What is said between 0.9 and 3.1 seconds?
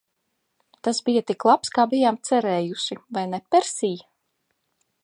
bija tik labs, kā bijām cerējuši,